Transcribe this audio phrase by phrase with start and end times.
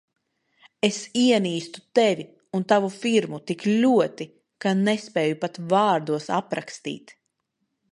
[0.87, 2.25] Es ienīstu Tevi
[2.59, 4.29] un tavu firmu tik ļoti,
[4.65, 7.17] ka nespēju pat vārdos aprakstīt.